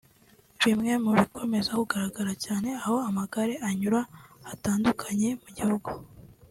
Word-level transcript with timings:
Bimwe 0.63 0.91
mu 1.03 1.11
bikomeza 1.19 1.71
kugaragara 1.79 2.31
cyane 2.45 2.69
aho 2.81 2.95
amagare 3.09 3.53
anyura 3.67 4.01
hatandukanye 4.47 5.29
mu 5.41 5.49
gihugu 5.57 5.89